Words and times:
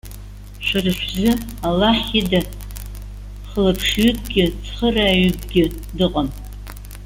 Шәара 0.65 0.91
шәзы, 0.99 1.29
Аллаҳ 1.67 1.97
ида, 2.19 2.41
хылаԥшҩыкгьы, 3.47 4.45
цхырааҩгьы 4.63 5.63
дыҟам. 5.97 6.27